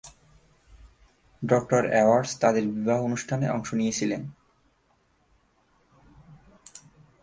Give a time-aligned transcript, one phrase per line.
[1.41, 1.63] ডঃ
[1.99, 4.21] Edwards তাদের বিবাহ অনুষ্ঠানে অংশ নিয়েছিলেন।